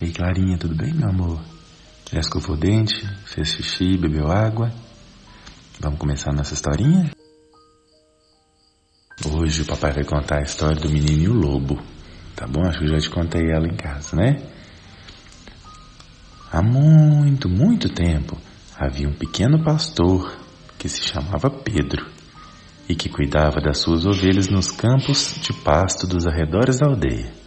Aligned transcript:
Ei, 0.00 0.12
Clarinha, 0.12 0.56
tudo 0.56 0.74
bem, 0.74 0.94
meu 0.94 1.10
amor? 1.10 1.38
Já 2.10 2.20
escovou 2.20 2.56
o 2.56 2.58
dente? 2.58 3.06
Fez 3.26 3.48
xixi? 3.48 3.98
Bebeu 3.98 4.32
água? 4.32 4.72
Vamos 5.78 5.98
começar 5.98 6.32
nossa 6.32 6.54
historinha? 6.54 7.10
Hoje 9.26 9.60
o 9.60 9.66
papai 9.66 9.92
vai 9.92 10.04
contar 10.04 10.38
a 10.38 10.42
história 10.42 10.80
do 10.80 10.88
menino 10.88 11.22
e 11.22 11.28
o 11.28 11.34
lobo. 11.34 11.78
Tá 12.34 12.46
bom? 12.46 12.66
Acho 12.66 12.78
que 12.78 12.86
eu 12.86 12.92
já 12.92 12.98
te 12.98 13.10
contei 13.10 13.50
ela 13.50 13.66
em 13.66 13.76
casa, 13.76 14.16
né? 14.16 14.42
Há 16.50 16.62
muito, 16.62 17.46
muito 17.46 17.90
tempo 17.90 18.38
havia 18.78 19.06
um 19.06 19.12
pequeno 19.12 19.62
pastor 19.62 20.34
que 20.78 20.88
se 20.88 21.02
chamava 21.02 21.50
Pedro 21.50 22.06
e 22.88 22.94
que 22.94 23.10
cuidava 23.10 23.60
das 23.60 23.76
suas 23.76 24.06
ovelhas 24.06 24.48
nos 24.48 24.70
campos 24.70 25.34
de 25.42 25.52
pasto 25.52 26.06
dos 26.06 26.26
arredores 26.26 26.78
da 26.78 26.86
aldeia. 26.86 27.39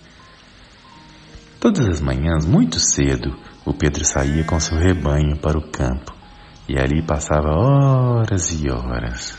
Todas 1.63 1.87
as 1.87 2.01
manhãs, 2.01 2.45
muito 2.45 2.77
cedo, 2.77 3.33
o 3.65 3.73
Pedro 3.73 4.03
saía 4.03 4.43
com 4.43 4.59
seu 4.59 4.77
rebanho 4.77 5.37
para 5.37 5.57
o 5.57 5.61
campo 5.61 6.13
e 6.67 6.77
ali 6.77 7.01
passava 7.01 7.55
horas 7.55 8.51
e 8.51 8.69
horas. 8.69 9.37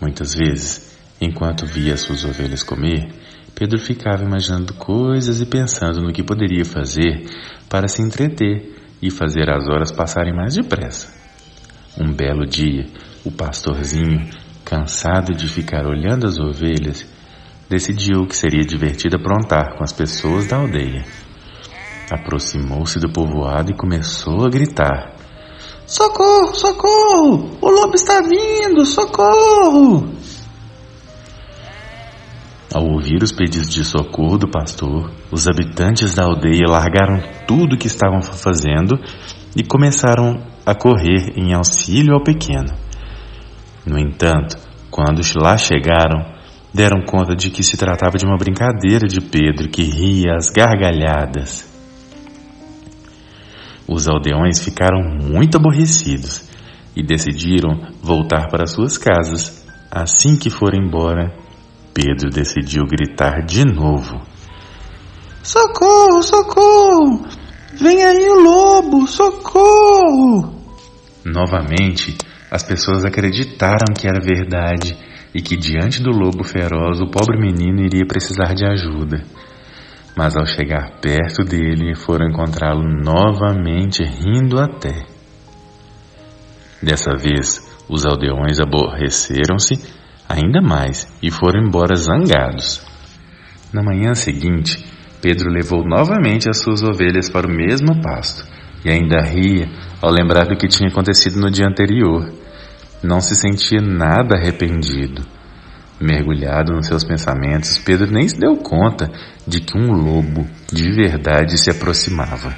Muitas 0.00 0.34
vezes, 0.34 0.96
enquanto 1.20 1.66
via 1.66 1.98
suas 1.98 2.24
ovelhas 2.24 2.62
comer, 2.62 3.06
Pedro 3.54 3.78
ficava 3.78 4.24
imaginando 4.24 4.72
coisas 4.72 5.42
e 5.42 5.44
pensando 5.44 6.00
no 6.00 6.10
que 6.10 6.22
poderia 6.22 6.64
fazer 6.64 7.28
para 7.68 7.86
se 7.86 8.00
entreter 8.00 8.74
e 9.02 9.10
fazer 9.10 9.50
as 9.50 9.68
horas 9.68 9.92
passarem 9.92 10.34
mais 10.34 10.54
depressa. 10.54 11.12
Um 12.00 12.14
belo 12.14 12.46
dia, 12.46 12.86
o 13.26 13.30
pastorzinho, 13.30 14.26
cansado 14.64 15.34
de 15.34 15.48
ficar 15.48 15.84
olhando 15.84 16.26
as 16.26 16.38
ovelhas, 16.38 17.06
decidiu 17.74 18.24
que 18.26 18.36
seria 18.36 18.64
divertido 18.64 19.16
aprontar 19.16 19.76
com 19.76 19.82
as 19.82 19.92
pessoas 19.92 20.46
da 20.46 20.58
aldeia. 20.58 21.04
Aproximou-se 22.08 23.00
do 23.00 23.10
povoado 23.10 23.72
e 23.72 23.76
começou 23.76 24.44
a 24.44 24.48
gritar: 24.48 25.16
Socorro, 25.84 26.54
socorro! 26.54 27.58
O 27.60 27.68
lobo 27.68 27.94
está 27.96 28.20
vindo, 28.22 28.86
socorro! 28.86 30.08
Ao 32.72 32.84
ouvir 32.84 33.22
os 33.22 33.32
pedidos 33.32 33.70
de 33.70 33.84
socorro 33.84 34.38
do 34.38 34.48
pastor, 34.48 35.10
os 35.30 35.48
habitantes 35.48 36.14
da 36.14 36.24
aldeia 36.24 36.68
largaram 36.68 37.20
tudo 37.46 37.74
o 37.74 37.78
que 37.78 37.86
estavam 37.86 38.22
fazendo 38.22 38.96
e 39.56 39.64
começaram 39.64 40.44
a 40.64 40.74
correr 40.74 41.32
em 41.36 41.54
auxílio 41.54 42.14
ao 42.14 42.22
pequeno. 42.22 42.72
No 43.86 43.98
entanto, 43.98 44.56
quando 44.90 45.20
lá 45.40 45.56
chegaram, 45.56 46.33
deram 46.74 47.04
conta 47.06 47.36
de 47.36 47.50
que 47.50 47.62
se 47.62 47.76
tratava 47.76 48.18
de 48.18 48.26
uma 48.26 48.36
brincadeira 48.36 49.06
de 49.06 49.20
Pedro 49.20 49.70
que 49.70 49.82
ria 49.82 50.34
às 50.34 50.50
gargalhadas. 50.50 51.72
Os 53.86 54.08
aldeões 54.08 54.58
ficaram 54.58 55.00
muito 55.00 55.56
aborrecidos 55.56 56.50
e 56.96 57.02
decidiram 57.02 57.80
voltar 58.02 58.48
para 58.48 58.66
suas 58.66 58.98
casas. 58.98 59.64
Assim 59.88 60.36
que 60.36 60.50
foram 60.50 60.84
embora, 60.84 61.32
Pedro 61.92 62.28
decidiu 62.28 62.84
gritar 62.84 63.44
de 63.44 63.64
novo: 63.64 64.20
Socorro, 65.44 66.22
socorro! 66.22 67.24
Vem 67.78 68.02
aí 68.02 68.28
o 68.28 68.40
lobo, 68.40 69.06
socorro! 69.06 70.54
Novamente, 71.24 72.16
as 72.50 72.64
pessoas 72.64 73.04
acreditaram 73.04 73.94
que 73.96 74.08
era 74.08 74.20
verdade 74.20 74.96
e 75.34 75.42
que 75.42 75.56
diante 75.56 76.00
do 76.00 76.10
lobo 76.10 76.44
feroz 76.44 77.00
o 77.00 77.08
pobre 77.08 77.38
menino 77.40 77.80
iria 77.80 78.06
precisar 78.06 78.54
de 78.54 78.64
ajuda. 78.64 79.24
Mas 80.16 80.36
ao 80.36 80.46
chegar 80.46 81.00
perto 81.00 81.42
dele, 81.42 81.96
foram 81.96 82.28
encontrá-lo 82.28 82.84
novamente 82.84 84.04
rindo 84.04 84.60
até. 84.60 85.04
Dessa 86.80 87.16
vez, 87.16 87.60
os 87.88 88.06
aldeões 88.06 88.60
aborreceram-se 88.60 89.74
ainda 90.28 90.62
mais 90.62 91.12
e 91.20 91.32
foram 91.32 91.66
embora 91.66 91.96
zangados. 91.96 92.80
Na 93.72 93.82
manhã 93.82 94.14
seguinte, 94.14 94.84
Pedro 95.20 95.50
levou 95.50 95.84
novamente 95.84 96.48
as 96.48 96.60
suas 96.60 96.82
ovelhas 96.82 97.28
para 97.28 97.48
o 97.48 97.50
mesmo 97.50 98.00
pasto 98.00 98.46
e 98.84 98.90
ainda 98.90 99.20
ria 99.20 99.68
ao 100.00 100.12
lembrar 100.12 100.46
do 100.46 100.56
que 100.56 100.68
tinha 100.68 100.90
acontecido 100.90 101.40
no 101.40 101.50
dia 101.50 101.66
anterior 101.66 102.30
não 103.04 103.20
se 103.20 103.34
sentia 103.36 103.80
nada 103.80 104.36
arrependido. 104.36 105.22
Mergulhado 106.00 106.72
nos 106.72 106.86
seus 106.86 107.04
pensamentos, 107.04 107.78
Pedro 107.78 108.10
nem 108.10 108.28
se 108.28 108.36
deu 108.36 108.56
conta 108.56 109.10
de 109.46 109.60
que 109.60 109.78
um 109.78 109.92
lobo 109.92 110.46
de 110.72 110.90
verdade 110.90 111.56
se 111.56 111.70
aproximava. 111.70 112.54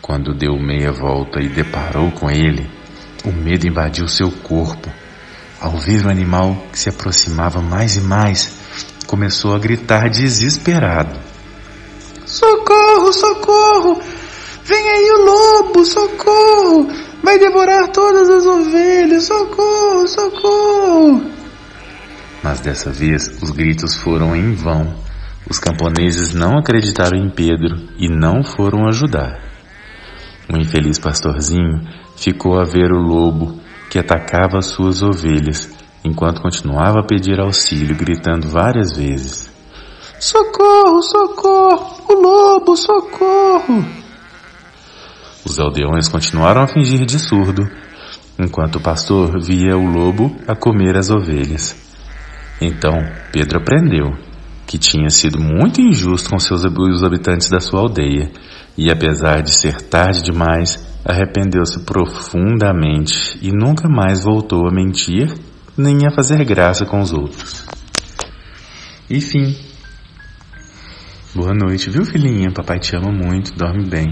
Quando 0.00 0.34
deu 0.34 0.58
meia 0.58 0.90
volta 0.90 1.40
e 1.40 1.48
deparou 1.48 2.10
com 2.12 2.30
ele, 2.30 2.66
o 3.24 3.30
medo 3.30 3.66
invadiu 3.66 4.08
seu 4.08 4.30
corpo. 4.30 4.90
Ao 5.60 5.76
ver 5.76 6.06
o 6.06 6.08
animal 6.08 6.56
que 6.72 6.78
se 6.78 6.88
aproximava 6.88 7.60
mais 7.60 7.96
e 7.96 8.00
mais, 8.00 8.58
começou 9.06 9.54
a 9.54 9.58
gritar 9.58 10.08
desesperado: 10.08 11.14
Socorro, 12.24 13.12
socorro! 13.12 14.00
Vem 14.64 14.88
aí 14.88 15.10
o 15.10 15.24
lobo, 15.24 15.84
socorro! 15.84 16.88
Vai 17.22 17.38
devorar 17.38 17.88
todas 17.88 18.30
as 18.30 18.46
ovelhas! 18.46 19.24
Socorro! 19.24 20.08
Socorro! 20.08 21.39
Mas 22.50 22.58
dessa 22.58 22.90
vez 22.90 23.40
os 23.40 23.52
gritos 23.52 23.94
foram 23.94 24.34
em 24.34 24.56
vão. 24.56 24.92
Os 25.48 25.60
camponeses 25.60 26.34
não 26.34 26.58
acreditaram 26.58 27.16
em 27.16 27.30
Pedro 27.30 27.76
e 27.96 28.08
não 28.08 28.42
foram 28.42 28.88
ajudar. 28.88 29.38
O 30.52 30.56
infeliz 30.58 30.98
pastorzinho 30.98 31.80
ficou 32.16 32.58
a 32.58 32.64
ver 32.64 32.90
o 32.90 33.00
lobo 33.00 33.60
que 33.88 34.00
atacava 34.00 34.60
suas 34.62 35.00
ovelhas, 35.00 35.70
enquanto 36.04 36.42
continuava 36.42 36.98
a 36.98 37.06
pedir 37.06 37.38
auxílio, 37.38 37.94
gritando 37.94 38.48
várias 38.48 38.96
vezes: 38.96 39.48
Socorro, 40.18 41.00
socorro! 41.04 42.02
O 42.08 42.14
lobo, 42.14 42.76
socorro! 42.76 43.84
Os 45.46 45.60
aldeões 45.60 46.08
continuaram 46.08 46.62
a 46.62 46.66
fingir 46.66 47.06
de 47.06 47.20
surdo, 47.20 47.62
enquanto 48.36 48.80
o 48.80 48.82
pastor 48.82 49.40
via 49.40 49.76
o 49.76 49.86
lobo 49.86 50.36
a 50.48 50.56
comer 50.56 50.96
as 50.96 51.10
ovelhas. 51.10 51.89
Então 52.60 52.92
Pedro 53.32 53.58
aprendeu 53.58 54.12
que 54.66 54.78
tinha 54.78 55.10
sido 55.10 55.40
muito 55.40 55.80
injusto 55.80 56.30
com 56.30 56.38
seus 56.38 56.64
os 56.64 57.02
habitantes 57.02 57.48
da 57.48 57.58
sua 57.58 57.80
aldeia 57.80 58.30
e, 58.78 58.90
apesar 58.90 59.42
de 59.42 59.50
ser 59.52 59.80
tarde 59.80 60.22
demais, 60.22 60.78
arrependeu-se 61.04 61.84
profundamente 61.84 63.38
e 63.42 63.50
nunca 63.50 63.88
mais 63.88 64.22
voltou 64.22 64.68
a 64.68 64.72
mentir 64.72 65.34
nem 65.76 66.06
a 66.06 66.14
fazer 66.14 66.44
graça 66.44 66.84
com 66.84 67.00
os 67.00 67.12
outros. 67.12 67.66
Enfim. 69.10 69.56
Boa 71.34 71.52
noite, 71.52 71.90
viu, 71.90 72.04
filhinha? 72.04 72.52
Papai 72.52 72.78
te 72.78 72.94
ama 72.94 73.10
muito, 73.10 73.52
dorme 73.56 73.88
bem. 73.88 74.06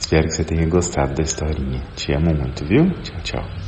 Espero 0.00 0.26
que 0.26 0.34
você 0.34 0.44
tenha 0.44 0.66
gostado 0.68 1.14
da 1.14 1.22
historinha. 1.22 1.82
Te 1.94 2.12
amo 2.12 2.34
muito, 2.34 2.64
viu? 2.64 2.90
Tchau, 3.02 3.20
tchau. 3.22 3.67